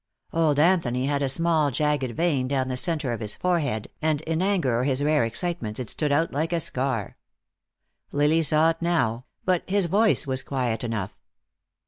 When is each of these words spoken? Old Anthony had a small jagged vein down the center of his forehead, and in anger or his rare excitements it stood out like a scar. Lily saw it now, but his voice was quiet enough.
Old 0.33 0.57
Anthony 0.57 1.05
had 1.05 1.21
a 1.21 1.29
small 1.29 1.69
jagged 1.69 2.17
vein 2.17 2.47
down 2.47 2.69
the 2.69 2.75
center 2.75 3.11
of 3.13 3.19
his 3.19 3.35
forehead, 3.35 3.87
and 4.01 4.21
in 4.21 4.41
anger 4.41 4.79
or 4.79 4.83
his 4.83 5.03
rare 5.03 5.23
excitements 5.25 5.79
it 5.79 5.89
stood 5.91 6.11
out 6.11 6.31
like 6.33 6.51
a 6.51 6.59
scar. 6.59 7.17
Lily 8.11 8.41
saw 8.41 8.71
it 8.71 8.81
now, 8.81 9.25
but 9.45 9.61
his 9.69 9.85
voice 9.85 10.25
was 10.25 10.41
quiet 10.41 10.83
enough. 10.83 11.15